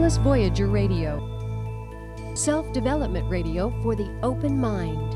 [0.00, 1.20] Timeless Voyager Radio,
[2.34, 5.12] self development radio for the open mind.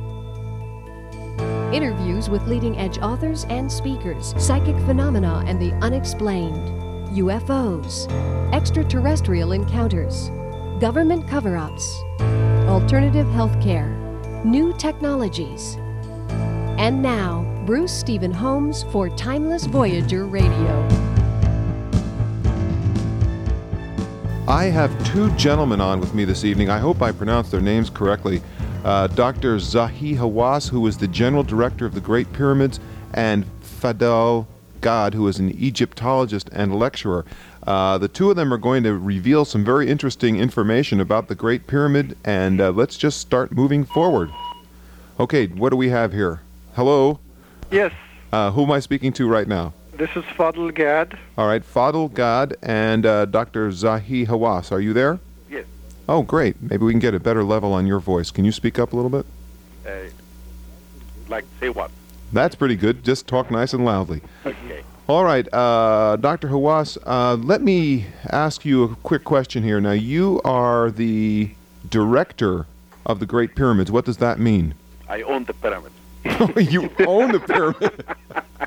[1.74, 6.68] Interviews with leading edge authors and speakers, psychic phenomena and the unexplained,
[7.16, 8.12] UFOs,
[8.52, 10.28] extraterrestrial encounters,
[10.82, 12.02] government cover ups,
[12.68, 13.88] alternative healthcare,
[14.44, 15.76] new technologies.
[16.76, 21.13] And now, Bruce Stephen Holms for Timeless Voyager Radio.
[24.54, 26.70] I have two gentlemen on with me this evening.
[26.70, 28.40] I hope I pronounced their names correctly.
[28.84, 29.56] Uh, Dr.
[29.56, 32.78] Zahi Hawass, who is the general director of the Great Pyramids,
[33.14, 34.46] and Fadel
[34.80, 37.24] God, who is an Egyptologist and lecturer.
[37.66, 41.34] Uh, the two of them are going to reveal some very interesting information about the
[41.34, 44.30] Great Pyramid, and uh, let's just start moving forward.
[45.18, 46.42] Okay, what do we have here?
[46.76, 47.18] Hello?
[47.72, 47.90] Yes,
[48.32, 49.72] Uh, who am I speaking to right now?
[49.96, 51.16] This is Fadel Gad.
[51.38, 53.68] All right, Fadel Gad and uh, Dr.
[53.68, 54.72] Zahi Hawass.
[54.72, 55.20] Are you there?
[55.48, 55.66] Yes.
[56.08, 56.60] Oh, great.
[56.60, 58.32] Maybe we can get a better level on your voice.
[58.32, 59.24] Can you speak up a little bit?
[59.86, 60.10] Uh,
[61.28, 61.92] like, say what?
[62.32, 63.04] That's pretty good.
[63.04, 64.20] Just talk nice and loudly.
[64.44, 64.82] Okay.
[65.06, 66.48] All right, uh, Dr.
[66.48, 69.80] Hawass, uh, let me ask you a quick question here.
[69.80, 71.50] Now, you are the
[71.88, 72.66] director
[73.06, 73.92] of the Great Pyramids.
[73.92, 74.74] What does that mean?
[75.08, 75.92] I own the pyramid.
[76.24, 78.04] you own the pyramid.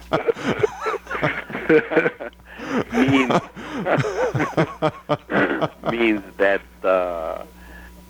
[2.93, 3.31] means
[5.91, 7.43] means that uh,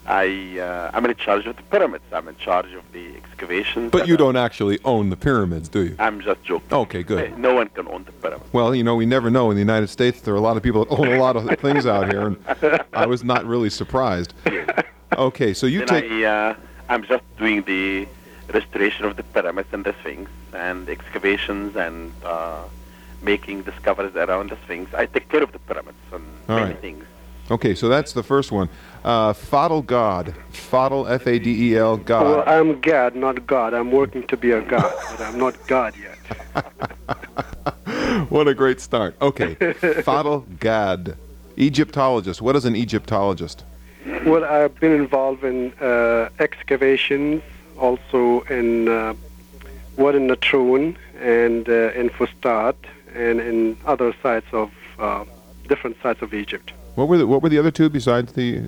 [0.06, 2.06] I uh, I'm in charge of the pyramids.
[2.14, 3.92] I'm in charge of the excavations.
[3.92, 5.96] But you don't actually own the pyramids, do you?
[6.00, 6.72] I'm just joking.
[6.72, 7.38] Okay, good.
[7.38, 8.48] No one can own the pyramid.
[8.54, 9.50] Well, you know, we never know.
[9.52, 11.50] In the United States, there are a lot of people that own a lot of
[11.60, 12.38] things out here, and
[12.94, 14.34] I was not really surprised.
[15.18, 16.12] Okay, so you Then take.
[16.12, 16.56] I uh,
[16.90, 18.08] I'm just doing the
[18.54, 22.64] restoration of the pyramids and the Sphinx and excavations and uh,
[23.22, 24.94] making discoveries around the Sphinx.
[24.94, 26.82] I take care of the pyramids and All many right.
[26.82, 27.04] things.
[27.50, 28.68] Okay, so that's the first one.
[29.06, 30.36] Uh, Fadel God.
[30.52, 32.24] Fadel, F A D E L, God.
[32.26, 33.74] Well, I'm Gad, not God.
[33.74, 36.18] I'm working to be a God, but I'm not God yet.
[38.30, 39.16] What a great start.
[39.22, 39.56] Okay,
[40.04, 41.16] Fadel God.
[41.56, 42.42] Egyptologist.
[42.42, 43.64] What is an Egyptologist?
[44.26, 47.42] Well, I've been involved in uh, excavations,
[47.78, 49.14] also in uh,
[49.98, 52.76] Wadi Natrun and uh, in Fustat,
[53.18, 55.26] and in other sites of uh,
[55.68, 56.72] different sites of Egypt.
[56.96, 58.64] What were the, what were the other two besides the?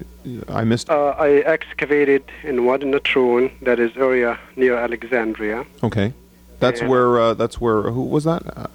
[0.49, 0.89] I missed.
[0.89, 5.65] Uh, I excavated in Wadi Natrun, that is area near Alexandria.
[5.83, 6.13] Okay,
[6.59, 8.43] that's and- where uh, that's where who was that?
[8.55, 8.67] Uh,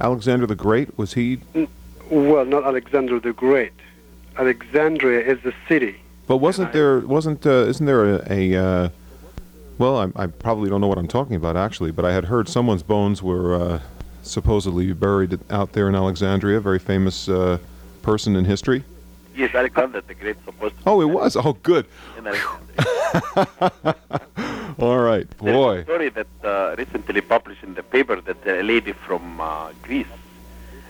[0.00, 1.40] Alexander the Great was he?
[2.10, 3.72] Well, not Alexander the Great.
[4.36, 5.96] Alexandria is the city.
[6.26, 8.88] But wasn't there wasn't uh, isn't there a, a uh,
[9.78, 12.48] well I, I probably don't know what I'm talking about actually, but I had heard
[12.50, 13.80] someone's bones were uh,
[14.28, 17.58] supposedly buried out there in Alexandria, a very famous uh,
[18.02, 18.84] person in history.
[19.34, 20.74] Yes, Alexander the Great supposed.
[20.86, 21.36] Oh, it was.
[21.36, 21.86] Oh, good.
[24.80, 25.78] All right, boy.
[25.78, 30.06] a story that uh, recently published in the paper that a lady from uh, Greece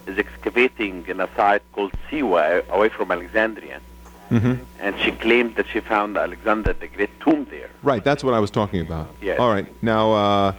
[0.07, 3.81] is excavating in a site called Siwa away from Alexandria,
[4.29, 7.71] hmm and she claimed that she found Alexander the Great tomb there.
[7.83, 9.09] Right, that's what I was talking about.
[9.23, 9.39] Yes.
[9.39, 10.53] All right, now, uh,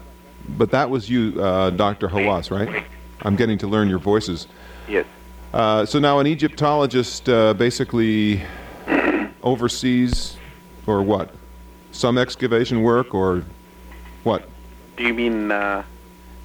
[0.58, 2.08] but that was you, uh, Dr.
[2.10, 2.84] Hawass, right?
[3.22, 4.48] I'm getting to learn your voices.
[4.88, 5.06] Yes.
[5.54, 8.42] Uh, so now an Egyptologist uh, basically
[9.44, 10.38] oversees,
[10.88, 11.34] or what?
[11.92, 13.44] Some excavation work, or
[14.24, 14.48] what?
[14.98, 15.84] Do you mean uh,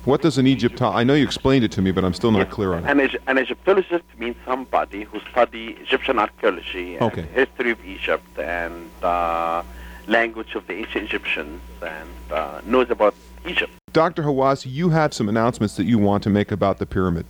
[0.05, 0.99] What does an Egyptologist?
[0.99, 2.91] I know you explained it to me, but I'm still not clear on it.
[2.91, 7.23] an, Egy- an Egyptologist means somebody who study Egyptian archaeology and Okay.
[7.35, 9.63] history of Egypt and uh,
[10.07, 13.15] language of the ancient Egyptians and uh, knows about
[13.47, 13.73] Egypt.
[13.93, 14.23] Dr.
[14.23, 17.27] Hawass, you have some announcements that you want to make about the pyramid.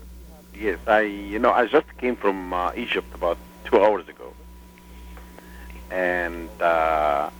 [0.58, 4.32] Yes, I you know I just came from uh, Egypt about two hours ago,
[5.90, 7.30] and uh,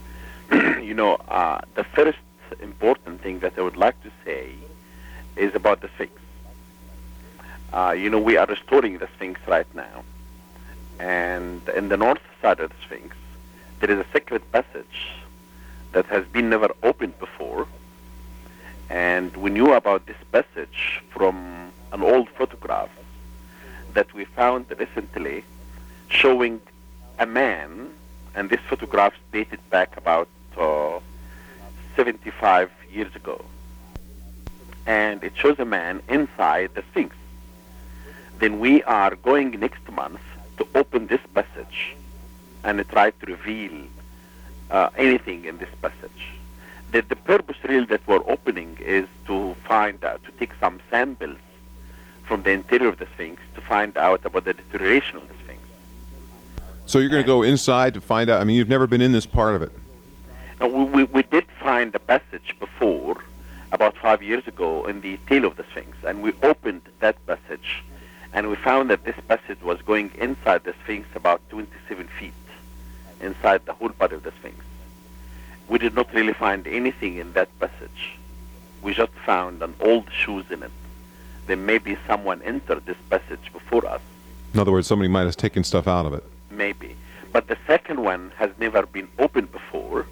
[0.83, 2.19] you know uh, the first
[2.61, 4.51] important thing that I would like to say
[5.37, 6.13] is about the Sphinx.
[7.73, 10.05] Uh, you know we are restoring the Sphinx right now,
[10.99, 13.17] and in the north side of the Sphinx
[13.81, 15.13] there is a secret passage
[15.93, 17.67] that has been never opened before,
[18.95, 22.91] and we knew about this passage from an old photograph
[23.93, 25.43] that we found recently
[26.07, 26.61] showing
[27.19, 27.91] a man,
[28.37, 31.01] and this photograph dated back about uh,
[31.97, 33.45] 75 years ago.
[34.87, 37.17] And it shows a man inside the Sphinx.
[38.39, 40.21] Then we are going next month
[40.59, 41.97] to open this passage
[42.63, 43.73] and try to reveal
[44.71, 46.34] uh, anything in this passage.
[46.95, 51.39] The, the purpose really that we're opening is to find out, to take some samples
[52.23, 55.61] from the interior of the Sphinx to find out about the deterioration of the Sphinx.
[56.87, 58.41] So you're going to go inside to find out.
[58.41, 59.73] I mean, you've never been in this part of it.
[60.61, 63.17] Now, we, we, we did find a passage before,
[63.73, 67.83] about five years ago, in the tail of the Sphinx, and we opened that passage,
[68.33, 72.33] and we found that this passage was going inside the Sphinx about 27 feet,
[73.21, 74.65] inside the whole body of the Sphinx.
[75.69, 78.19] We did not really find anything in that passage.
[78.83, 80.71] We just found an old shoes in it.
[81.47, 84.01] Then maybe someone entered this passage before us.
[84.53, 86.25] In other words, somebody might have taken stuff out of it.
[86.51, 86.97] maybe.
[87.33, 90.07] But the second one has never been opened before,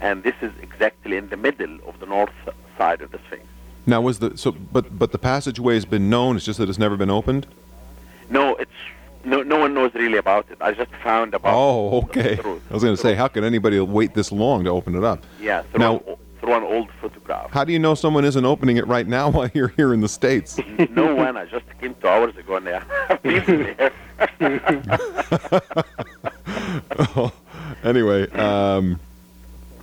[0.00, 2.34] and this is exactly in the middle of the north
[2.76, 3.44] side of the Sphinx.
[3.86, 4.52] Now, was the so?
[4.52, 6.36] But but the passageway has been known.
[6.36, 7.46] It's just that it's never been opened.
[8.28, 8.70] No, it's
[9.26, 10.58] no, no one knows really about it.
[10.60, 11.54] I just found about.
[11.54, 12.36] Oh, okay.
[12.36, 15.04] Through, I was going to say, how could anybody wait this long to open it
[15.04, 15.24] up?
[15.40, 17.50] yeah, through, Now- an, through an old photograph.
[17.50, 20.08] How do you know someone isn't opening it right now while you're here in the
[20.08, 20.58] states?
[20.90, 21.36] no one.
[21.36, 23.92] I just came two hours ago, and have been there.
[27.84, 29.00] anyway, um,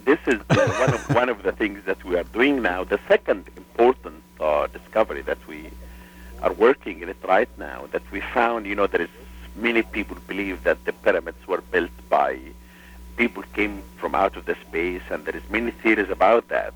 [0.06, 2.84] this is one of one of the things that we are doing now.
[2.84, 5.70] The second important uh, discovery that we
[6.42, 9.10] are working in it right now that we found, you know, there is
[9.56, 12.40] many people believe that the pyramids were built by
[13.18, 16.74] people came from out of the space, and there is many theories about that.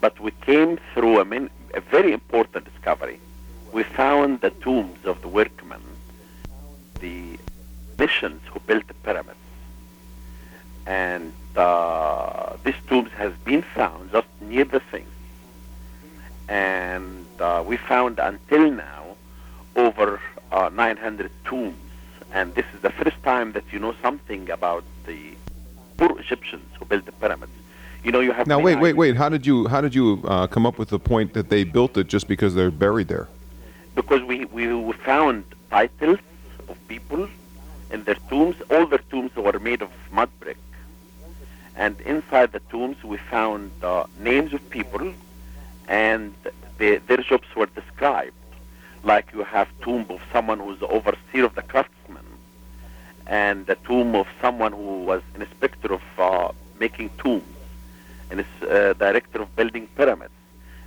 [0.00, 3.18] But we came through a, min- a very important discovery.
[3.72, 5.82] We found the tombs of the workmen,
[7.00, 7.38] the
[7.98, 9.36] missions who built the pyramids
[10.86, 15.06] and uh, this tombs has been found just near the thing.
[16.48, 19.16] And uh, we found until now
[19.76, 20.20] over
[20.52, 21.76] uh, 900 tombs,
[22.32, 25.34] and this is the first time that you know something about the
[25.96, 27.52] poor Egyptians who built the pyramids.
[28.02, 29.16] You know, you have now wait, wait, wait.
[29.16, 31.96] How did you how did you uh, come up with the point that they built
[31.98, 33.28] it just because they're buried there?
[33.94, 36.18] because we, we found titles
[36.68, 37.28] of people
[37.90, 38.56] in their tombs.
[38.70, 40.58] All their tombs were made of mud brick,
[41.76, 45.12] and inside the tombs we found uh, names of people,
[45.88, 46.34] and
[46.78, 48.32] the, their jobs were described.
[49.02, 52.24] Like you have tomb of someone who's the overseer of the craftsmen,
[53.26, 57.44] and the tomb of someone who was an inspector of uh, making tombs,
[58.30, 60.32] and is uh, director of building pyramids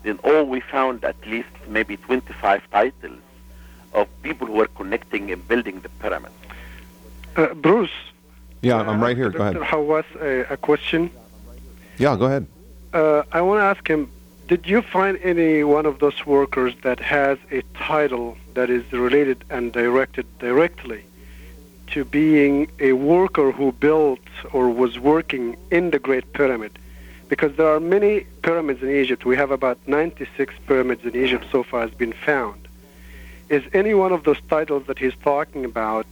[0.03, 3.19] then all we found at least maybe 25 titles
[3.93, 6.35] of people who were connecting and building the pyramids.
[7.35, 7.89] Uh, Bruce.
[8.61, 9.29] Yeah, uh, I'm right here.
[9.29, 9.61] Go Dr.
[9.61, 9.73] ahead.
[9.73, 11.09] Hawass, a, a question.
[11.97, 12.47] Yeah, go ahead.
[12.93, 14.11] Uh, I want to ask him,
[14.53, 19.43] did you find any one of those workers that has a title that is related
[19.49, 21.03] and directed directly
[21.87, 24.19] to being a worker who built
[24.51, 26.77] or was working in the Great Pyramid?
[27.29, 29.25] Because there are many pyramids in Egypt.
[29.25, 32.67] We have about 96 pyramids in Egypt so far has been found.
[33.49, 36.05] Is any one of those titles that he's talking about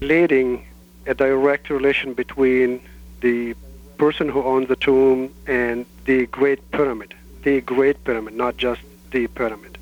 [0.00, 0.64] relating
[1.08, 2.80] a direct relation between
[3.20, 3.56] the
[4.04, 7.14] person who owns the tomb and the Great Pyramid.
[7.42, 9.78] The Great Pyramid, not just the pyramid.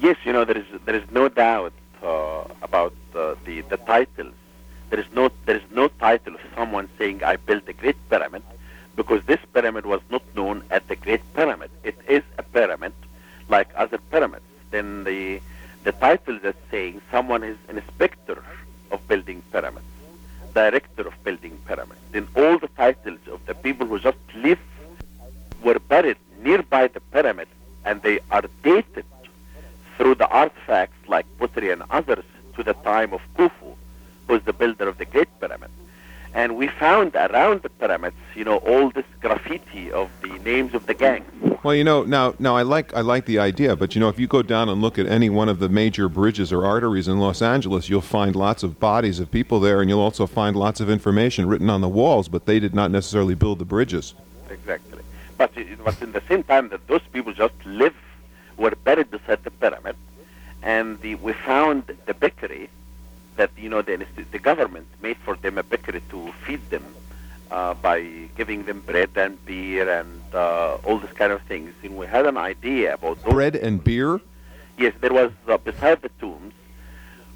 [0.00, 4.34] Yes, you know there is there is no doubt uh, about uh, the the titles.
[4.90, 8.42] There is no there is no title of someone saying I built the Great Pyramid,
[8.96, 11.70] because this pyramid was not known as the Great Pyramid.
[11.84, 12.94] It is a pyramid,
[13.48, 14.48] like other pyramids.
[14.72, 15.40] Then the
[15.84, 18.38] the title that's saying someone is an inspector
[18.90, 19.91] of building pyramids,
[20.54, 22.00] director of building pyramids.
[22.12, 24.58] Then all the titles of the people who just live
[25.62, 27.48] were buried nearby the pyramid,
[27.84, 29.04] and they are dated
[29.96, 32.24] through the artifacts like pottery and others
[32.56, 33.74] to the time of Khufu,
[34.26, 35.70] who is the builder of the Great Pyramid.
[36.34, 40.86] And we found around the pyramids, you know, all this graffiti of the names of
[40.86, 41.30] the gangs.
[41.62, 44.18] Well, you know, now now I like I like the idea, but you know, if
[44.18, 47.20] you go down and look at any one of the major bridges or arteries in
[47.20, 50.80] Los Angeles, you'll find lots of bodies of people there, and you'll also find lots
[50.80, 54.14] of information written on the walls, but they did not necessarily build the bridges.
[54.50, 55.02] Exactly.
[55.38, 57.94] But it was in the same time that those people just live,
[58.56, 59.96] were buried beside the pyramid,
[60.62, 62.70] and the, we found the bakery
[63.36, 66.84] that you know the, the government made for them a bakery to feed them
[67.50, 68.00] uh, by
[68.36, 71.72] giving them bread and beer and uh, all this kind of things.
[71.82, 73.32] And we had an idea about those.
[73.32, 74.20] Bread and beer.
[74.78, 76.54] Yes, there was uh, beside the tombs.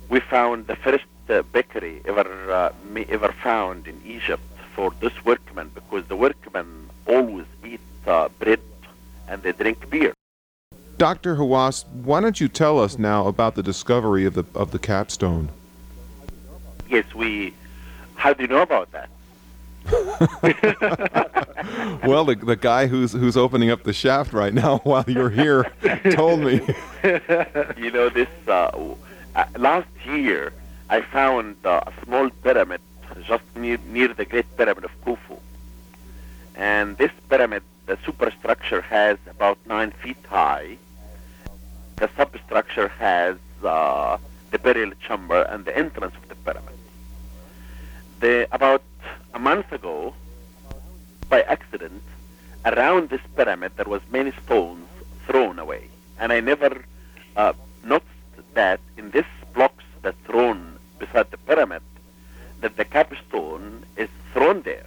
[0.09, 2.73] We found the first uh, bakery ever uh,
[3.09, 4.43] ever found in Egypt
[4.75, 8.61] for this workmen because the workmen always eat uh, bread
[9.29, 10.13] and they drink beer.
[10.97, 11.37] Dr.
[11.37, 15.51] Hawass, why don't you tell us now about the discovery of the of the capstone?
[16.89, 17.55] Yes, we.
[18.15, 19.09] How do you know about that?
[22.07, 25.65] Well, the, the guy who's who's opening up the shaft right now while you're here
[26.13, 26.61] told me.
[27.77, 28.71] you know this uh,
[29.35, 30.53] uh, last year
[30.89, 32.81] I found uh, a small pyramid
[33.25, 35.39] just near, near the Great Pyramid of Khufu.
[36.55, 40.79] And this pyramid, the superstructure has about nine feet high.
[41.97, 44.19] The substructure has uh,
[44.51, 46.75] the burial chamber and the entrance of the pyramid.
[48.21, 48.83] The, about
[49.35, 50.15] a month ago,
[51.29, 52.03] by accident,
[52.65, 54.87] around this pyramid there was many stones
[55.27, 55.89] thrown away,
[56.19, 56.85] and I never
[57.37, 57.53] uh,
[57.85, 58.11] noticed
[58.55, 59.25] that in these
[59.55, 61.83] blocks that thrown beside the pyramid,
[62.61, 64.87] that the capstone is thrown there.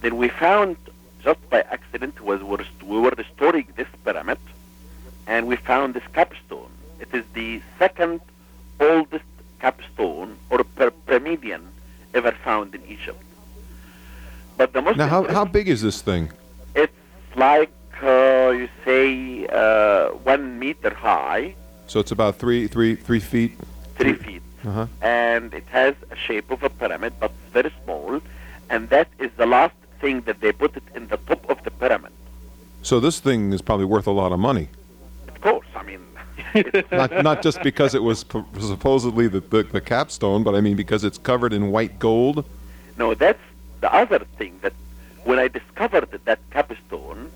[0.00, 0.76] Then we found,
[1.22, 4.38] just by accident, was we were restoring this pyramid,
[5.26, 6.70] and we found this capstone.
[7.00, 8.20] It is the second
[8.80, 9.24] oldest
[9.60, 11.62] capstone or pyramidion
[12.14, 13.22] ever found in Egypt.
[14.56, 16.30] But the most now, how, how big is this thing?
[16.74, 16.92] It's
[17.36, 21.54] like uh, you say uh, one meter high.
[21.86, 23.58] So it's about three, three, three feet.
[23.96, 24.86] Three feet, Uh-huh.
[25.00, 28.20] and it has a shape of a pyramid, but it's very small.
[28.70, 31.70] And that is the last thing that they put it in the top of the
[31.70, 32.12] pyramid.
[32.82, 34.68] So this thing is probably worth a lot of money.
[35.28, 36.38] Of course, I mean, it's,
[36.92, 40.76] Not, not just because it was p- supposedly the, the, the capstone, but I mean
[40.76, 42.44] because it's covered in white gold.
[42.98, 43.40] no, that's
[43.80, 44.74] the other thing that
[45.24, 47.30] when I discovered that capstone,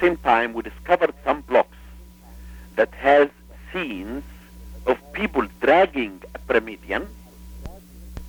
[0.00, 1.76] same time we discovered some blocks
[2.76, 3.28] that has
[3.72, 4.22] scenes
[4.86, 7.06] of people dragging a pyramidion,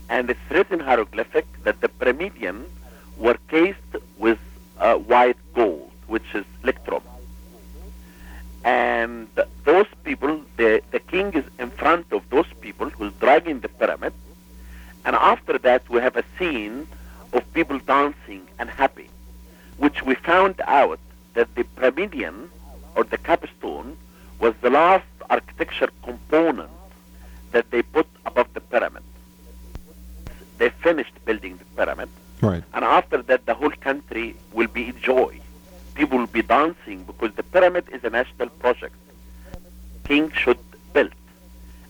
[0.10, 2.66] and it's written hieroglyphic that the pyramidion
[3.18, 3.78] were cased
[4.18, 4.40] with
[4.80, 7.04] uh, white gold, which is electrum.
[8.64, 9.28] And
[9.64, 14.14] those people, the, the king is in front of those people who's dragging the pyramid,
[15.06, 16.88] and after that, we have a scene
[17.34, 19.10] of people dancing and happy,
[19.78, 21.00] which we found out
[21.34, 22.50] that the pyramidion
[22.96, 23.98] or the capstone
[24.40, 26.70] was the last architecture component
[27.52, 29.04] that they put above the pyramid.
[30.60, 32.10] They finished building the pyramid,
[32.42, 32.64] Right.
[32.74, 35.40] and after that, the whole country will be in joy.
[35.96, 38.96] People will be dancing because the pyramid is a national project.
[40.06, 40.58] King should
[40.94, 41.14] build,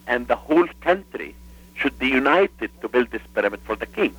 [0.07, 1.35] and the whole country
[1.75, 4.15] should be united to build this pyramid for the king.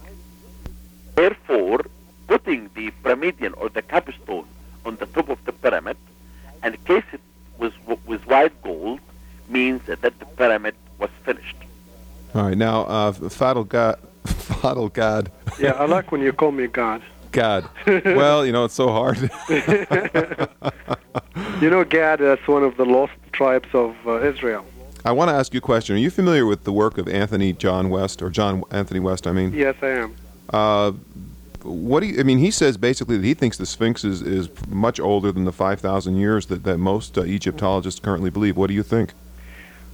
[1.15, 1.85] Therefore,
[2.27, 4.47] putting the pyramidion or the capstone
[4.85, 5.97] on the top of the pyramid
[6.63, 7.21] and case it
[7.59, 7.75] with,
[8.07, 9.01] with white gold
[9.49, 11.57] means that the pyramid was finished.
[12.35, 12.57] All right.
[12.57, 17.03] Now, uh, Fadel God, Fadel God, Yeah, I like when you call me God.
[17.33, 17.69] God.
[17.87, 19.31] Well, you know it's so hard.
[21.61, 24.65] You know, Gad, that's one of the lost tribes of uh, Israel.
[25.05, 25.97] I want to ask you a question.
[25.97, 29.27] Are you familiar with the work of Anthony John West, or John Anthony West?
[29.27, 30.17] I mean, Yes, I am.
[30.51, 30.93] uh,
[31.63, 32.19] what do you?
[32.19, 35.45] I mean, he says basically that he thinks the Sphinx is, is much older than
[35.45, 38.57] the 5,000 years that, that most uh, Egyptologists currently believe.
[38.57, 39.13] What do you think?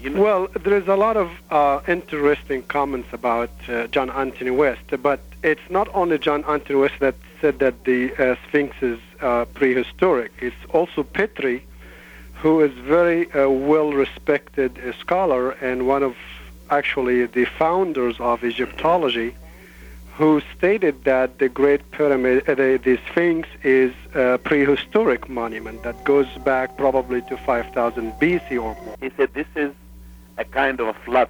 [0.00, 4.80] You know, Well, there's a lot of uh, interesting comments about uh, John Anthony West,
[5.02, 9.44] but it's not only John Anthony West that said that the uh, Sphinx is uh,
[9.46, 10.32] prehistoric.
[10.40, 11.64] It's also Petrie,
[12.34, 16.16] who is very uh, well-respected uh, scholar and one of
[16.70, 19.34] actually the founders of Egyptology,
[20.14, 26.04] who stated that the Great Pyramid, uh, the, the Sphinx, is a prehistoric monument that
[26.04, 28.96] goes back probably to 5,000 BC or more.
[29.00, 29.72] he said this is
[30.36, 31.28] a kind of a flood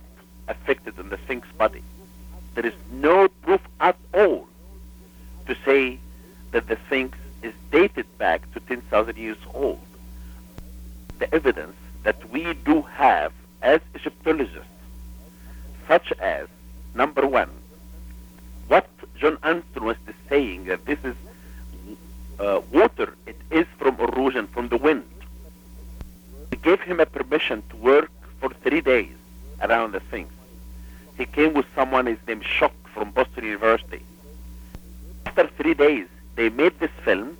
[0.48, 1.82] affected in the Sphinx body.
[2.54, 3.96] There is no proof at
[6.58, 9.78] that the Sphinx is dated back to 10,000 years old.
[11.20, 14.74] The evidence that we do have as Egyptologists,
[15.86, 16.48] such as,
[16.96, 17.50] number one,
[18.66, 21.14] what John Anthony West is saying that this is
[22.40, 25.08] uh, water, it is from erosion from the wind.
[26.50, 28.10] We gave him a permission to work
[28.40, 29.14] for three days
[29.62, 30.34] around the Sphinx.
[31.16, 34.02] He came with someone, his name Schoch from Boston University.
[35.24, 37.36] After three days, they made this film,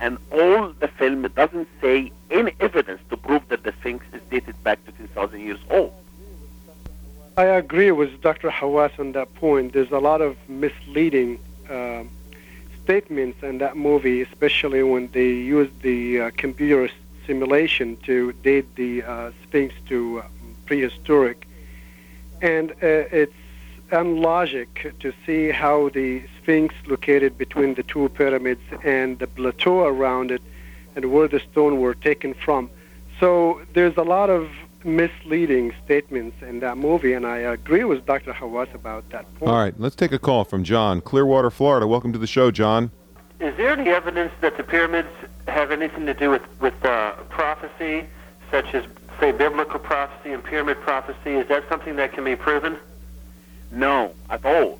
[0.00, 4.56] and all the film doesn't say any evidence to prove that the Sphinx is dated
[4.62, 5.92] back to 10,000 years old.
[7.36, 8.48] I agree with Dr.
[8.48, 9.72] Hawass on that point.
[9.72, 12.10] There's a lot of misleading um
[12.84, 16.88] statements in that movie, especially when they use the uh, computer
[17.26, 20.22] simulation to date the uh, Sphinx to uh,
[20.66, 21.46] prehistoric.
[22.40, 23.26] And uh,
[23.92, 29.84] it's unlogic to see how the Sphinx located between the two pyramids and the plateau
[29.84, 30.42] around it
[30.96, 32.70] and where the stone were taken from.
[33.20, 34.50] So there's a lot of
[34.84, 38.32] misleading statements in that movie, and I agree with Dr.
[38.32, 39.50] Hawass about that point.
[39.50, 41.86] All right, let's take a call from John, Clearwater, Florida.
[41.86, 42.90] Welcome to the show, John.
[43.40, 45.08] Is there any evidence that the pyramids
[45.48, 48.06] have anything to do with with uh, prophecy,
[48.50, 48.84] such as
[49.20, 51.30] say, biblical prophecy and pyramid prophecy?
[51.30, 52.78] Is that something that can be proven?
[53.72, 54.78] No, at all.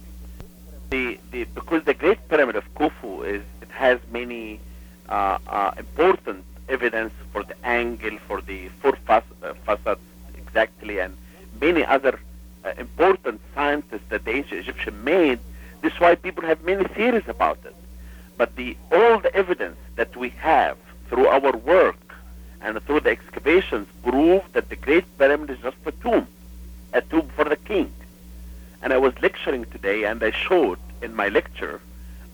[0.91, 4.61] The, the, because the Great Pyramid of Khufu is it has many
[5.09, 10.03] uh, uh, important evidence for the angle, for the four fac- uh, facets
[10.37, 11.17] exactly, and
[11.59, 12.21] many other
[12.67, 15.39] uh, important scientists that the ancient Egyptian made.
[15.81, 17.75] This is why people have many theories about it.
[18.37, 20.77] But the all the evidence that we have
[21.09, 22.15] through our work
[22.61, 26.27] and through the excavations prove that the Great Pyramid is just a tomb,
[26.93, 27.91] a tomb for the king.
[28.83, 31.81] And I was lecturing today, and I showed in my lecture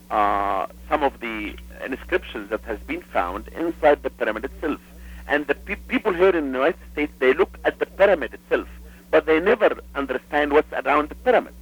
[0.09, 4.81] uh, some of the inscriptions that has been found inside the pyramid itself.
[5.27, 8.67] And the pe- people here in the United States, they look at the pyramid itself,
[9.11, 11.53] but they never understand what's around the pyramid.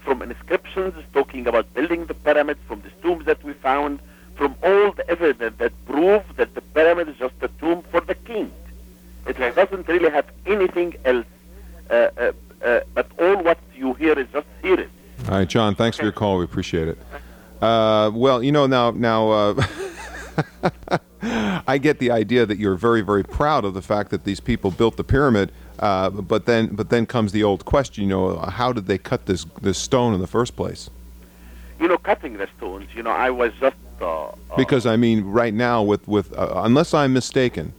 [0.00, 3.98] From inscriptions talking about building the pyramid, from the tombs that we found,
[4.36, 8.14] from all the evidence that prove that the pyramid is just a tomb for the
[8.14, 8.52] king.
[9.26, 11.26] It doesn't really have anything else,
[11.90, 12.32] uh, uh,
[12.64, 14.88] uh, but all what you hear is just theories.
[15.28, 15.74] All right, John.
[15.74, 16.38] Thanks for your call.
[16.38, 16.98] We appreciate it.
[17.60, 19.30] Uh, well, you know now now.
[19.30, 19.66] Uh,
[21.68, 24.70] I get the idea that you're very, very proud of the fact that these people
[24.70, 25.50] built the pyramid,
[25.80, 28.04] uh, but then, but then comes the old question.
[28.04, 30.90] You know, how did they cut this this stone in the first place?
[31.80, 32.88] You know, cutting the stones.
[32.94, 36.60] You know, I was just uh, uh, Because I mean, right now, with with uh,
[36.64, 37.72] unless I'm mistaken,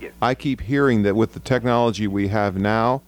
[0.00, 0.12] Yes.
[0.22, 3.02] I keep hearing that with the technology we have now,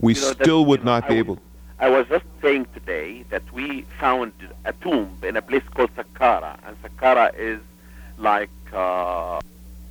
[0.00, 1.38] we You know, still would know, not I be was- able.
[1.78, 4.32] I was just saying today that we found
[4.64, 7.60] a tomb in a place called Saqqara, and Saqqara is
[8.16, 9.42] like uh,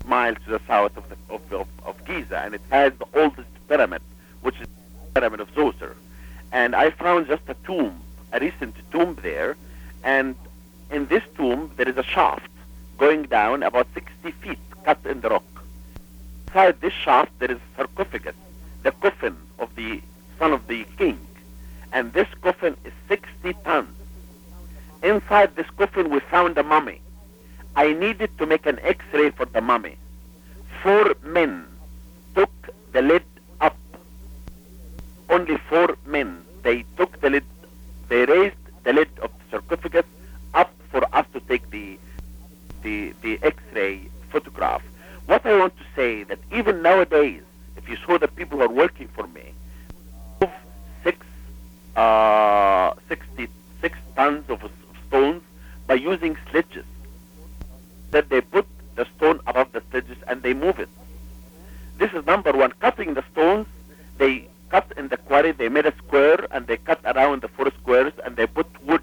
[0.04, 3.50] miles to the south of, the, of, of, of Giza, and it has the oldest
[3.68, 4.02] pyramid,
[4.42, 5.94] which is the pyramid of Zoser.
[6.52, 8.02] And I found just a tomb,
[8.34, 9.56] a recent tomb there,
[10.04, 10.36] and
[10.90, 12.50] in this tomb there is a shaft
[12.98, 15.44] going down about 60 feet, cut in the rock.
[16.48, 18.36] Inside this shaft there is a sarcophagus,
[18.82, 20.02] the coffin of the
[20.40, 21.20] son of the king
[21.92, 23.90] and this coffin is 60 tons.
[25.04, 27.02] Inside this coffin, we found a mummy.
[27.76, 29.98] I needed to make an X-ray for the mummy.
[30.82, 31.66] Four men
[32.36, 32.52] took
[32.94, 33.24] the lid
[33.62, 33.78] up.
[35.30, 36.44] Only four men.
[36.64, 37.44] They took the lid.
[38.10, 40.06] They raised the lid of the sarcophagus
[40.54, 42.00] up for us to take the
[42.82, 44.82] the the X-ray photograph.
[45.26, 47.42] What I want to say that even nowadays,
[47.78, 49.54] if you saw the people who are working for me,
[51.96, 54.60] uh, 66 tons of
[55.08, 55.42] stones
[55.88, 56.86] by using sledges.
[58.12, 60.90] That they put the stone above the sledges and they move it.
[61.98, 62.72] This is number one.
[62.80, 63.68] Cutting the stones,
[64.18, 67.70] they cut in the quarry, they made a square and they cut around the four
[67.82, 69.02] squares and they put wood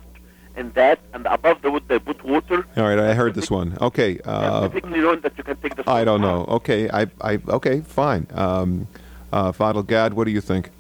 [0.57, 2.67] in that and above the wood they put water.
[2.77, 3.77] All right, I heard this one.
[3.81, 6.45] Okay, uh, Specifically known that you can take the I don't know.
[6.49, 8.27] Okay, I, I, okay, fine.
[8.33, 8.87] Um,
[9.33, 10.71] uh, Fadel Gad, what do you think?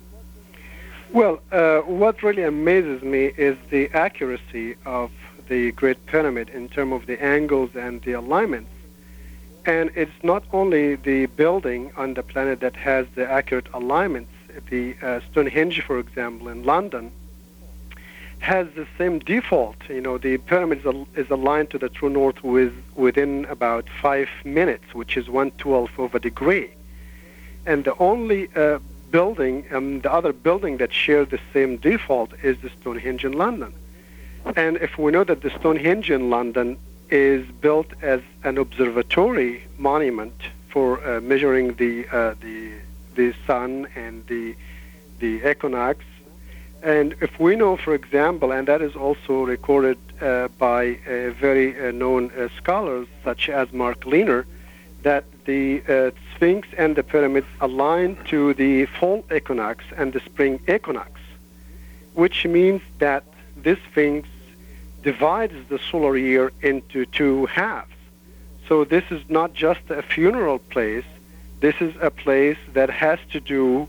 [1.13, 5.11] Well, uh, what really amazes me is the accuracy of
[5.47, 8.71] the Great Pyramid in terms of the angles and the alignments.
[9.67, 14.31] And it's not only the building on the planet that has the accurate alignments.
[14.71, 17.13] The uh, Stonehenge, for example, in London,
[18.39, 19.77] has the same default.
[19.91, 23.87] You know, the pyramid is, al- is aligned to the true north with, within about
[24.01, 26.71] five minutes, which is one twelfth of a degree.
[27.67, 28.79] And the only uh,
[29.19, 33.73] building, um, the other building that shares the same default is the Stonehenge in London.
[34.57, 36.69] And if we know that the Stonehenge in London
[37.11, 40.39] is built as an observatory monument
[40.73, 42.73] for uh, measuring the uh, the
[43.15, 44.57] the sun and the
[45.21, 46.05] the equinox,
[46.83, 51.69] and if we know, for example, and that is also recorded uh, by uh, very
[51.79, 54.45] uh, known uh, scholars such as Mark Lehner,
[55.03, 60.61] that the uh, Sphinx and the pyramids align to the fall equinox and the spring
[60.69, 61.21] equinox,
[62.15, 63.25] which means that
[63.57, 64.29] this Sphinx
[65.03, 67.91] divides the solar year into two halves.
[68.69, 71.05] So this is not just a funeral place.
[71.61, 73.89] This is a place that has to do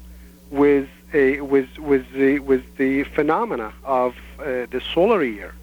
[0.49, 5.53] with a with with the with the phenomena of uh, the solar year.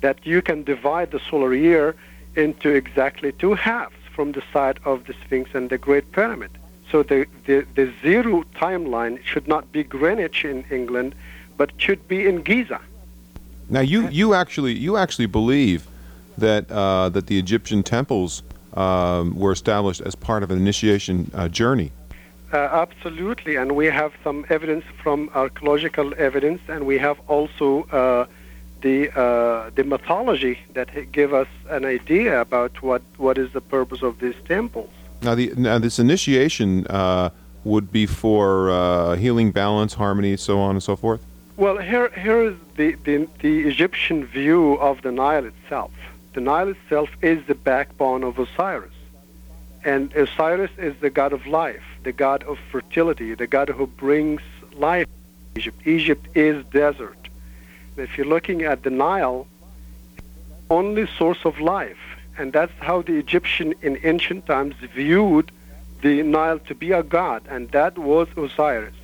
[0.00, 1.94] That you can divide the solar year
[2.34, 6.50] into exactly two halves from the side of the Sphinx and the Great Pyramid.
[6.90, 11.14] So the, the, the zero timeline should not be Greenwich in England,
[11.56, 12.80] but should be in Giza.
[13.70, 15.80] Now, you, you actually you actually believe
[16.36, 18.42] that uh, that the Egyptian temples
[18.74, 21.90] um, were established as part of an initiation uh, journey.
[22.52, 28.26] Uh, absolutely, and we have some evidence from archaeological evidence, and we have also uh,
[28.80, 34.02] the uh, the mythology that give us an idea about what, what is the purpose
[34.02, 34.90] of these temples.
[35.22, 37.30] Now, the now this initiation uh,
[37.64, 41.24] would be for uh, healing, balance, harmony, so on and so forth?
[41.56, 45.92] Well, here, here is the, the, the Egyptian view of the Nile itself.
[46.32, 48.94] The Nile itself is the backbone of Osiris.
[49.84, 54.40] And Osiris is the god of life, the god of fertility, the god who brings
[54.72, 55.06] life
[55.56, 55.86] Egypt.
[55.86, 57.19] Egypt is desert.
[57.96, 59.46] If you're looking at the Nile,
[60.70, 61.98] only source of life.
[62.38, 65.50] And that's how the Egyptian in ancient times viewed
[66.00, 68.94] the Nile to be a god, and that was Osiris.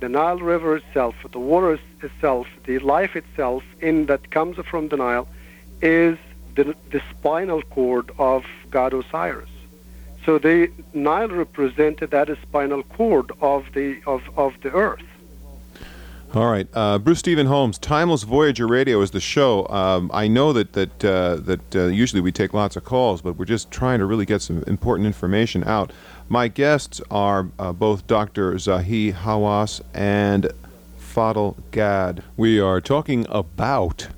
[0.00, 4.96] The Nile River itself, the water itself, the life itself in that comes from the
[4.96, 5.28] Nile
[5.80, 6.18] is
[6.56, 9.48] the, the spinal cord of God Osiris.
[10.24, 15.11] So the Nile represented that spinal cord of the of, of the earth.
[16.34, 19.68] All right, uh, Bruce Stephen Holms, Timeless Voyager Radio is the show.
[19.68, 23.36] Um, I know that that uh, that uh, usually we take lots of calls, but
[23.36, 25.92] we're just trying to really get some important information out.
[26.30, 28.54] My guests are uh, both Dr.
[28.54, 30.50] Zahi Hawass and
[30.98, 32.22] Fadel Gad.
[32.38, 34.08] We are talking about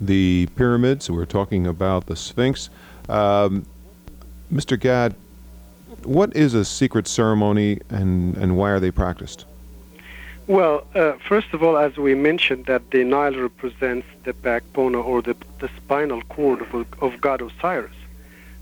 [0.00, 1.10] the pyramids.
[1.10, 2.70] We're talking about the Sphinx.
[3.08, 3.66] Um,
[4.52, 4.78] Mr.
[4.78, 5.16] Gad,
[6.04, 9.46] what is a secret ceremony, and and why are they practiced?
[10.48, 15.20] Well, uh, first of all, as we mentioned, that the Nile represents the backbone or
[15.20, 17.96] the, the spinal cord of, of God Osiris.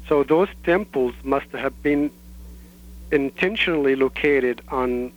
[0.08, 2.10] So those temples must have been
[3.12, 5.12] intentionally located on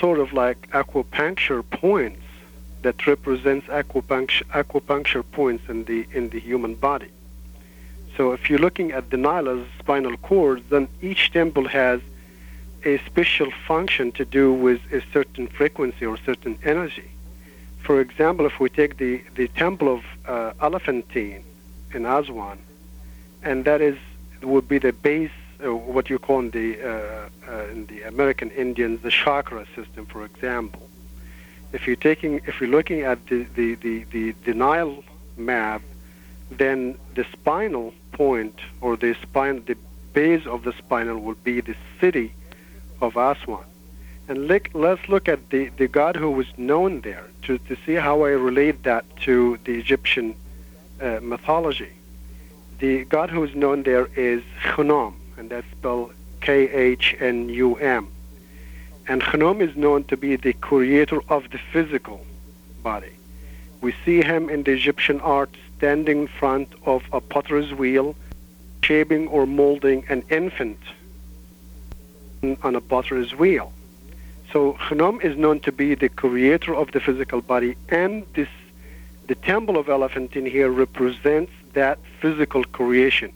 [0.00, 2.22] sort of like acupuncture points
[2.82, 7.10] that represents acupuncture, acupuncture points in the in the human body.
[8.16, 12.00] So if you're looking at the Nile as spinal cord, then each temple has
[12.84, 17.10] a special function to do with a certain frequency or certain energy.
[17.80, 21.42] For example, if we take the, the temple of uh, Elephantine
[21.92, 22.58] in Aswan,
[23.42, 23.96] and that is
[24.42, 25.30] would be the base,
[25.64, 30.06] uh, what you call in the uh, uh, in the American Indians the chakra system,
[30.06, 30.88] for example.
[31.72, 34.04] If you're taking, if you're looking at the the, the,
[34.44, 35.02] the,
[35.36, 35.82] map,
[36.50, 39.76] then the spinal point or the spine, the
[40.12, 42.32] base of the spinal will be the city
[43.00, 43.64] of Aswan.
[44.28, 47.94] And look, let's look at the, the god who was known there to, to see
[47.94, 50.34] how I relate that to the Egyptian
[51.00, 51.92] uh, mythology.
[52.78, 57.76] The god who is known there is Khnum, and that's spelled K H N U
[57.76, 58.08] M.
[59.08, 62.24] And Khnum is known to be the creator of the physical
[62.82, 63.12] body.
[63.80, 68.14] We see him in the Egyptian art standing in front of a potter's wheel,
[68.82, 70.78] shaping or molding an infant
[72.42, 73.72] on a potter's wheel.
[74.52, 78.48] So Khnum is known to be the creator of the physical body, and this,
[79.26, 83.32] the temple of Elephantine here represents that physical creation.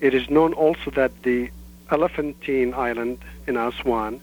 [0.00, 1.50] It is known also that the
[1.90, 4.20] Elephantine Island in Aswan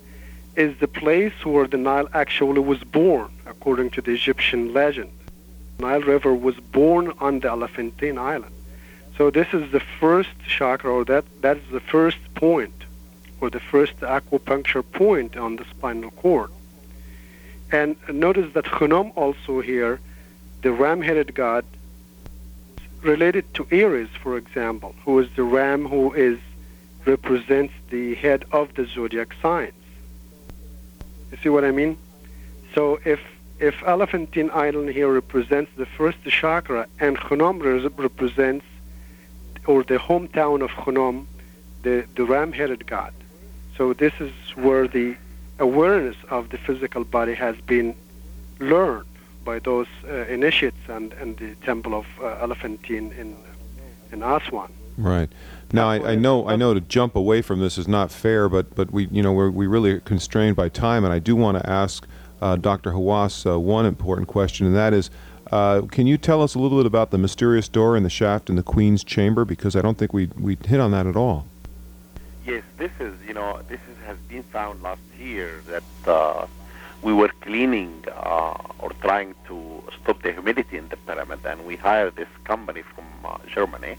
[0.55, 5.11] is the place where the Nile actually was born, according to the Egyptian legend.
[5.79, 8.53] Nile River was born on the Elephantine Island.
[9.17, 12.82] So this is the first chakra, or that, that is the first point
[13.43, 16.49] or the first acupuncture point on the spinal cord.
[17.73, 19.99] And notice that Khnum also here,
[20.61, 21.65] the ram-headed god,
[23.01, 26.39] related to Aries, for example, who is the ram who is
[27.05, 29.83] represents the head of the zodiac signs.
[31.31, 31.97] You see what I mean?
[32.73, 33.19] So if
[33.59, 37.55] if Elephantine Island here represents the first chakra and Khnum
[38.07, 38.65] represents
[39.67, 41.25] or the hometown of Khnum,
[41.81, 43.13] the, the ram-headed god.
[43.77, 45.15] So this is where the
[45.59, 47.95] awareness of the physical body has been
[48.59, 49.05] learned
[49.43, 53.35] by those uh, initiates and, and the temple of uh, Elephantine in
[54.11, 54.71] in Aswan.
[54.97, 55.29] Right.
[55.73, 58.75] Now I, I, know I know to jump away from this is not fair, but
[58.75, 61.67] but we you know we're we really constrained by time, and I do want to
[61.67, 62.07] ask
[62.41, 62.91] uh, Dr.
[62.91, 65.09] Hawass uh, one important question, and that is.
[65.51, 68.49] Uh, can you tell us a little bit about the mysterious door in the shaft
[68.49, 69.45] in the Queen's chamber?
[69.45, 71.45] Because I don't think we we hit on that at all.
[72.45, 73.12] Yes, this is, you
[73.43, 76.47] know, this is, has been found last year that uh,
[77.01, 79.55] we were cleaning uh, or trying to
[79.99, 83.95] stop the humidity in the pyramid, and we hired this company from uh, Germany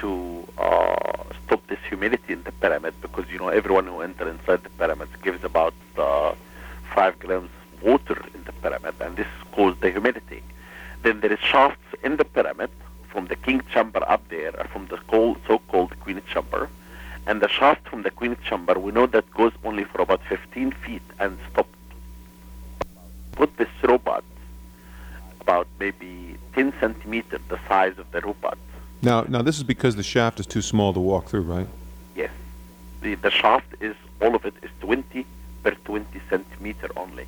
[0.00, 0.10] to
[0.58, 4.70] uh, stop this humidity in the pyramid because, you know, everyone who enters inside the
[4.80, 6.34] pyramid gives about uh,
[6.94, 7.50] five grams
[7.82, 10.42] water in the pyramid, and this causes the humidity.
[11.02, 12.70] Then there is shafts in the pyramid
[13.08, 14.98] from the king chamber up there, from the
[15.46, 16.68] so-called queen chamber,
[17.26, 20.72] and the shaft from the queen's chamber, we know that goes only for about 15
[20.72, 21.74] feet and stopped.
[23.32, 24.24] Put this robot
[25.40, 28.58] about maybe 10 centimeters, the size of the robot.
[29.02, 31.68] Now, now this is because the shaft is too small to walk through, right?
[32.14, 32.30] Yes.
[33.02, 35.26] The, the shaft is, all of it is 20
[35.62, 37.26] per 20 centimeter only.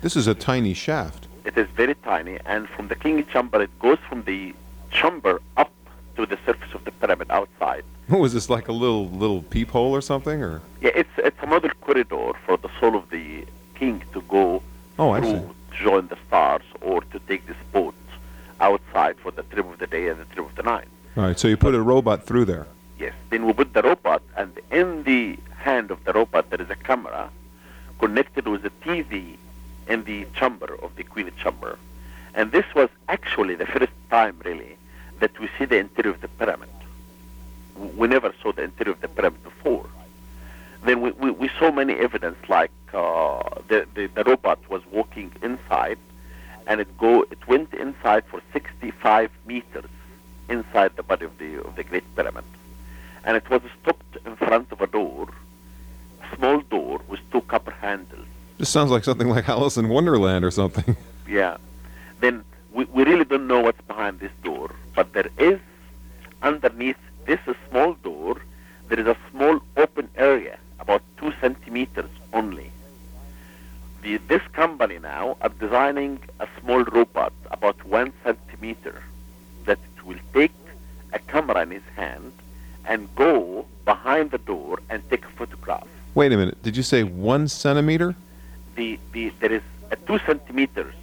[0.00, 1.26] This is a tiny shaft.
[1.44, 4.54] It is very tiny, and from the king chamber, it goes from the
[4.90, 5.70] chamber up
[6.16, 7.84] to the surface of the pyramid outside.
[8.12, 10.62] What was this like a little little peephole or something or?
[10.80, 14.62] Yeah, it's it's another corridor for the soul of the king to go
[14.98, 15.76] Oh, I through see.
[15.76, 17.94] to join the stars or to take this boat
[18.60, 20.88] outside for the trip of the day and the trip of the night.
[21.16, 22.66] All right, so you put a robot through there.
[22.98, 23.12] Yes.
[23.30, 26.76] Then we put the robot, and in the hand of the robot there is a
[26.76, 27.28] camera
[27.98, 29.36] connected with a TV
[29.88, 31.78] in the chamber of the queen chamber.
[32.34, 34.76] And this was actually the first time, really,
[35.20, 36.68] that we see the interior of the pyramid.
[37.74, 39.88] W- We never saw the interior of the pyramid before.
[40.84, 45.32] Then we, we, we saw many evidence, like uh, the, the the robot was walking
[45.42, 45.98] inside,
[46.68, 49.90] and it go it went inside for 65 meters
[50.48, 52.44] inside the body of the of the Great Pyramid,
[53.24, 55.26] and it was stopped in front of a door,
[56.22, 58.28] a small door with two copper handles.
[58.58, 60.96] This sounds like something like Alice in Wonderland or something.
[61.28, 61.56] Yeah.
[62.20, 65.58] Then we, we really don't know what's behind this door, but there is
[66.40, 68.40] underneath this small door,
[68.88, 72.70] there is a small open area, about two centimeters only.
[74.02, 75.48] The, this company now are
[75.86, 79.02] designing a small robot about one centimeter
[79.66, 80.50] that it will take
[81.12, 82.32] a camera in his hand
[82.86, 85.86] and go behind the door and take a photograph.
[86.14, 86.60] Wait a minute.
[86.62, 88.16] Did you say one centimeter?
[88.74, 90.94] The, the, there is a two centimeters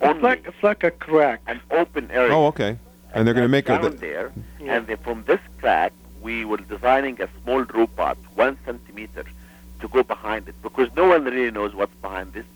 [0.00, 1.40] It's like it's like a crack.
[1.48, 2.32] an open area.
[2.32, 2.78] Oh, okay.
[3.12, 3.90] And they're going to make down a.
[3.90, 4.74] there, Yeah.
[4.76, 9.24] and then from this crack, we were designing a small robot, one centimeter,
[9.80, 12.44] to go behind it, because no one really knows what's behind this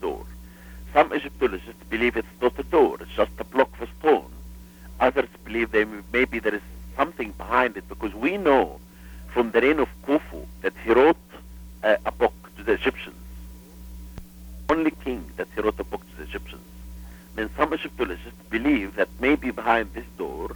[0.93, 4.31] Some Egyptologists believe it's not a door; it's just a block of stone.
[4.99, 6.61] Others believe they maybe there is
[6.97, 8.79] something behind it, because we know
[9.33, 11.15] from the reign of Khufu that he wrote
[11.83, 13.15] a, a book to the Egyptians.
[14.69, 16.61] Only king that he wrote a book to the Egyptians.
[17.35, 20.55] Then some Egyptologists believe that maybe behind this door,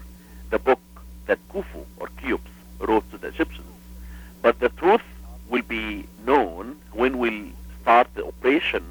[0.50, 0.80] the book
[1.28, 3.68] that Khufu or Cheops wrote to the Egyptians.
[4.42, 5.02] But the truth
[5.50, 8.84] will be known when we start the operation,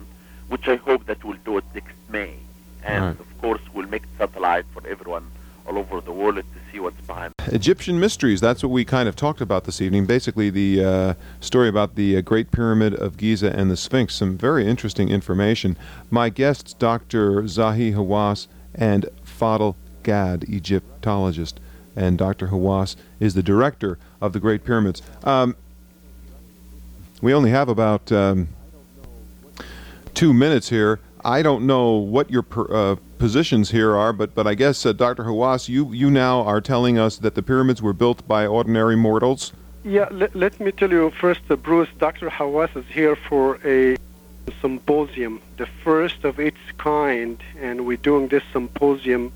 [0.48, 2.34] which I hope that we'll do it next May.
[2.82, 3.20] And Right.
[3.20, 5.26] of course, we'll make satellite for everyone
[5.66, 7.34] all over the world to see what's behind.
[7.54, 8.40] Egyptian mysteries.
[8.40, 10.06] That's what we kind of talked about this evening.
[10.06, 14.16] Basically, the uh, story about the uh, Great Pyramid of Giza and the Sphinx.
[14.16, 15.76] Some very interesting information.
[16.10, 17.42] My guests, Dr.
[17.42, 21.60] Zahi Hawass and Fadel Gad, Egyptologist.
[21.94, 22.48] And Dr.
[22.48, 25.00] Hawass is the director of the Great Pyramids.
[25.22, 25.54] Um,
[27.22, 28.48] we only have about um,
[30.12, 30.98] two minutes here.
[31.24, 34.92] I don't know what your per, uh, positions here are, but but I guess uh,
[34.92, 35.24] Dr.
[35.24, 39.42] Hawass, you you now are telling us that the pyramids were built by ordinary mortals.
[39.82, 42.28] Yeah, let, let me tell you first, uh, Bruce, Dr.
[42.28, 43.96] Hawass is here for a
[44.60, 49.32] symposium, the first of its kind, and we're doing this symposium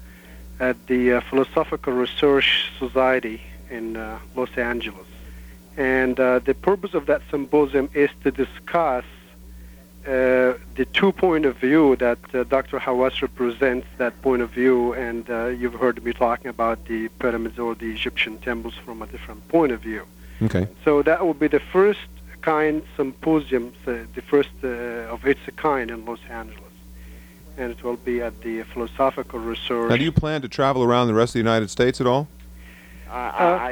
[0.61, 5.09] at the uh, Philosophical Research Society in uh, Los Angeles.
[5.79, 9.07] And uh, the purpose of that symposium is to discuss
[10.07, 12.79] uh, the two point of view that uh, Dr.
[12.79, 17.59] Hawass represents, that point of view, and uh, you've heard me talking about the pyramids
[17.59, 20.05] or the Egyptian temples from a different point of view.
[20.41, 20.69] Okay.
[20.85, 22.09] So that will be the first
[22.43, 26.75] kind symposium, uh, the first uh, of its kind in Los Angeles.
[27.57, 29.91] And it will be at the Philosophical Research.
[29.91, 32.29] Now, do you plan to travel around the rest of the United States at all?
[33.09, 33.15] Uh,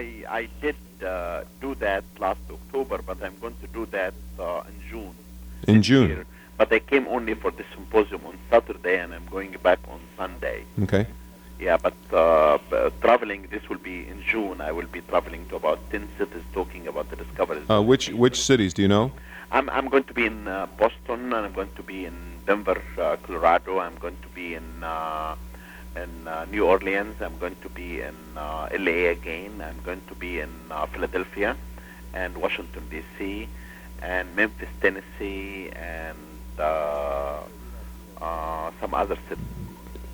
[0.03, 4.63] I, I did uh, do that last October, but I'm going to do that uh,
[4.71, 5.15] in June.
[5.69, 6.09] In June.
[6.09, 6.27] year.
[6.59, 10.65] But I came only for the symposium on Saturday, and I'm going back on Sunday.
[10.83, 11.07] Okay.
[11.59, 14.61] Yeah, but uh, b- traveling, this will be in June.
[14.61, 17.69] I will be traveling to about 10 cities talking about the discoveries.
[17.71, 19.13] Uh, which which cities do you know?
[19.53, 22.15] I'm, I'm going to be in uh, Boston, and I'm going to be in
[22.47, 23.79] Denver, uh, Colorado.
[23.81, 25.35] I'm going to be in uh,
[25.95, 27.21] in uh, New Orleans.
[27.23, 29.63] I'm going to be in uh, LA again.
[29.63, 31.57] I'm going to be in uh, Philadelphia
[32.13, 33.49] and Washington D.C.
[34.03, 36.36] and Memphis, Tennessee, and uh, uh,
[38.81, 39.45] some other cities.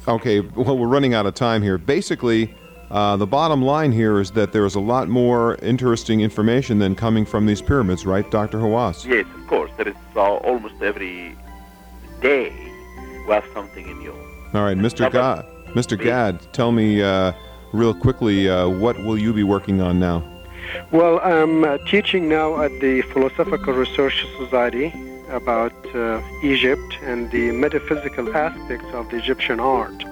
[0.09, 0.41] Okay.
[0.41, 1.79] Well, we're running out of time here.
[1.79, 2.55] Basically,
[2.91, 6.95] uh, the bottom line here is that there is a lot more interesting information than
[6.95, 8.59] coming from these pyramids, right, Dr.
[8.59, 9.07] Hawass?
[9.07, 9.71] Yes, of course.
[9.77, 11.37] There is uh, almost every
[12.21, 12.53] day
[13.27, 14.13] we have something new.
[14.55, 15.11] All right, Mr.
[15.11, 15.47] Gad.
[15.69, 15.99] Mr.
[15.99, 17.33] Gad, tell me uh,
[17.73, 20.23] real quickly uh, what will you be working on now?
[20.91, 24.93] Well, I'm uh, teaching now at the Philosophical Research Society
[25.29, 30.05] about uh, Egypt and the metaphysical aspects of the Egyptian art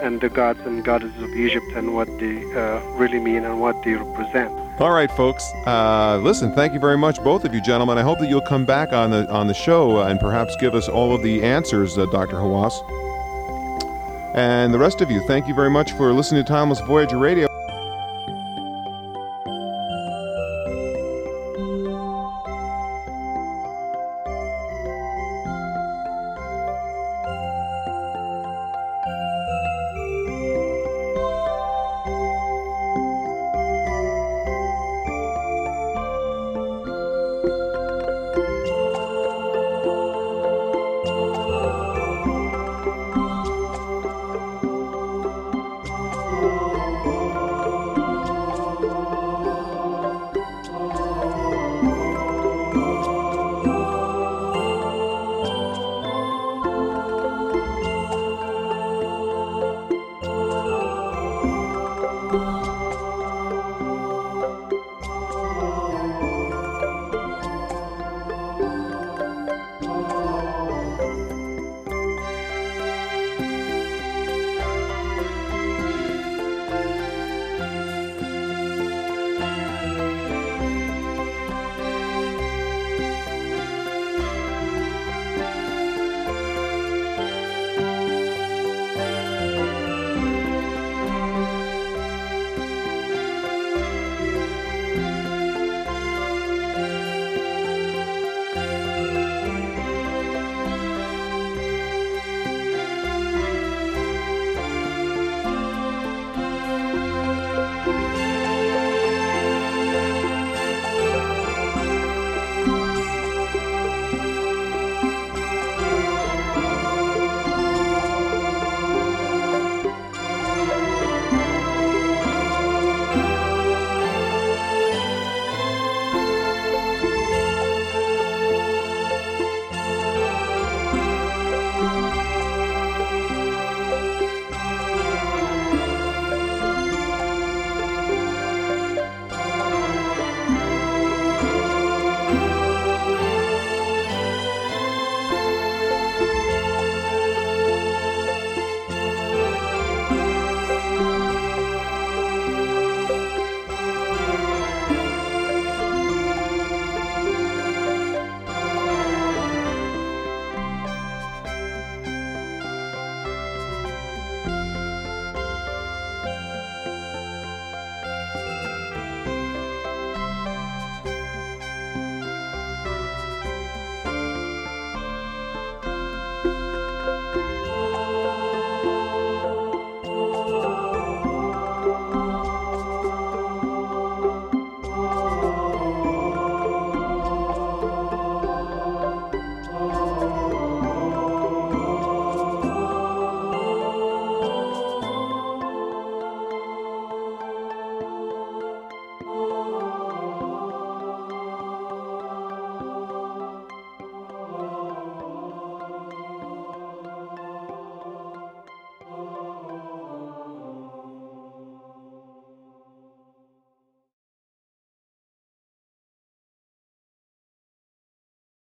[0.00, 3.82] and the gods and goddesses of Egypt and what they uh, really mean and what
[3.82, 4.50] they represent.
[4.80, 5.50] All right, folks.
[5.66, 7.98] Uh, listen, thank you very much, both of you gentlemen.
[7.98, 10.88] I hope that you'll come back on the on the show and perhaps give us
[10.88, 12.36] all of the answers, uh, Dr.
[12.36, 12.74] Hawass.
[14.36, 17.48] And the rest of you, thank you very much for listening to Timeless Voyager Radio.